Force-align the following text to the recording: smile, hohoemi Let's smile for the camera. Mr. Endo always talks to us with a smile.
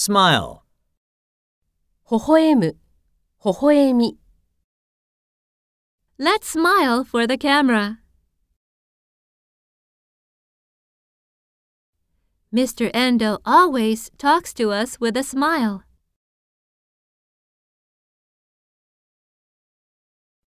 smile, 0.00 0.64
hohoemi 2.10 2.72
Let's 6.18 6.48
smile 6.48 7.04
for 7.04 7.26
the 7.26 7.36
camera. 7.36 7.98
Mr. 12.50 12.90
Endo 12.94 13.40
always 13.44 14.10
talks 14.16 14.54
to 14.54 14.70
us 14.70 14.98
with 14.98 15.18
a 15.18 15.22
smile. 15.22 15.82